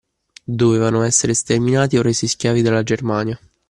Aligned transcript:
Dovevano 0.47 1.03
essere 1.03 1.35
sterminati 1.35 1.95
o 1.95 2.01
resi 2.01 2.25
schiavi 2.27 2.63
dalla 2.63 2.81
Germania. 2.81 3.39